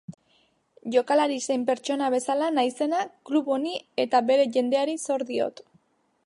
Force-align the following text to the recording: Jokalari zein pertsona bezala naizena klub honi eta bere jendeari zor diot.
Jokalari 0.95 1.35
zein 1.47 1.65
pertsona 1.67 2.07
bezala 2.15 2.47
naizena 2.55 3.03
klub 3.31 3.53
honi 3.57 3.75
eta 4.07 4.23
bere 4.31 4.49
jendeari 4.57 4.97
zor 5.07 5.27
diot. 5.31 5.65